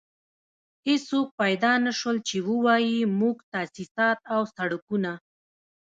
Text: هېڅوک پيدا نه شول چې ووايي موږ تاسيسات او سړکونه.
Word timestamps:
هېڅوک 0.87 1.27
پيدا 1.41 1.73
نه 1.85 1.91
شول 1.99 2.17
چې 2.27 2.35
ووايي 2.49 2.99
موږ 3.19 3.35
تاسيسات 3.53 4.19
او 4.33 4.41
سړکونه. 4.55 5.11